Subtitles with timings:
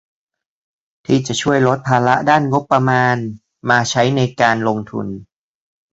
[1.05, 3.15] ที่จะช่วยลดภาระด้านงบประมาณ
[3.69, 5.07] มาใช้ในการลงทุน